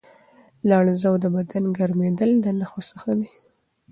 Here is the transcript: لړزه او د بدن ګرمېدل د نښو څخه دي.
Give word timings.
لړزه 0.69 1.05
او 1.11 1.15
د 1.23 1.25
بدن 1.35 1.65
ګرمېدل 1.77 2.31
د 2.43 2.45
نښو 2.59 2.81
څخه 2.89 3.09
دي. 3.19 3.29